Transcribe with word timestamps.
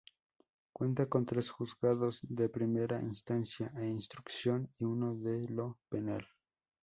Cuenta 0.73 1.07
con 1.07 1.27
tres 1.27 1.51
juzgados 1.51 2.21
de 2.27 2.49
Primera 2.49 2.99
Instancia 3.03 3.71
e 3.77 3.85
Instrucción 3.85 4.73
y 4.79 4.85
uno 4.85 5.13
de 5.13 5.47
lo 5.47 5.77
Penal. 5.89 6.27